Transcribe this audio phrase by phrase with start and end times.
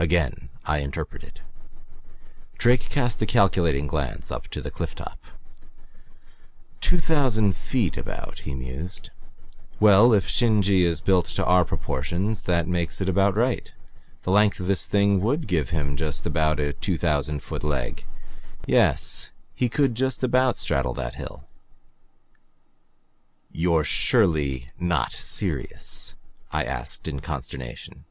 [0.00, 1.40] Again I interpreted.
[2.58, 5.16] Drake cast a calculating glance up to the cliff top.
[6.80, 9.10] "Two thousand feet, about," he mused.
[9.78, 13.70] "Well, if Shin je is built in our proportions that makes it about right.
[14.24, 18.04] The length of this thing would give him just about a two thousand foot leg.
[18.66, 21.44] Yes he could just about straddle that hill."
[23.52, 26.16] "You're surely not serious?"
[26.50, 28.04] I asked in consternation.